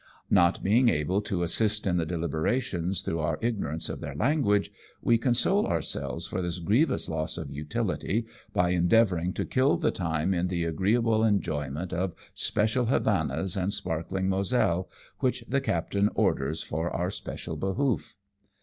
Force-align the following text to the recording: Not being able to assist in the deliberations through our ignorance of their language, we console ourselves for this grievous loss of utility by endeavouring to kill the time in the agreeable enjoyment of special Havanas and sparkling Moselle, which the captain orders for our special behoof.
Not 0.31 0.63
being 0.63 0.89
able 0.89 1.21
to 1.21 1.43
assist 1.43 1.85
in 1.85 1.97
the 1.97 2.07
deliberations 2.07 3.03
through 3.03 3.19
our 3.19 3.37
ignorance 3.39 3.87
of 3.87 3.99
their 3.99 4.15
language, 4.15 4.71
we 5.03 5.19
console 5.19 5.67
ourselves 5.67 6.25
for 6.25 6.41
this 6.41 6.57
grievous 6.57 7.07
loss 7.07 7.37
of 7.37 7.51
utility 7.51 8.25
by 8.51 8.69
endeavouring 8.69 9.31
to 9.33 9.45
kill 9.45 9.77
the 9.77 9.91
time 9.91 10.33
in 10.33 10.47
the 10.47 10.63
agreeable 10.65 11.23
enjoyment 11.23 11.93
of 11.93 12.15
special 12.33 12.85
Havanas 12.85 13.55
and 13.55 13.71
sparkling 13.71 14.27
Moselle, 14.27 14.89
which 15.19 15.43
the 15.47 15.61
captain 15.61 16.09
orders 16.15 16.63
for 16.63 16.89
our 16.89 17.11
special 17.11 17.55
behoof. 17.55 18.17